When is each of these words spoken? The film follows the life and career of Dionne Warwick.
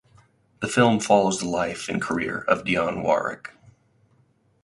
The 0.61 0.67
film 0.67 0.99
follows 0.99 1.39
the 1.41 1.47
life 1.47 1.87
and 1.87 2.01
career 2.01 2.39
of 2.47 2.63
Dionne 2.63 3.03
Warwick. 3.03 3.51